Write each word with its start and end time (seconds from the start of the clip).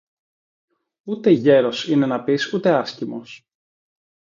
ούτε 1.03 1.29
γέρος 1.31 1.87
είναι 1.87 2.05
να 2.05 2.23
πεις, 2.23 2.53
ούτε 2.53 2.73
άσκημος, 2.77 3.43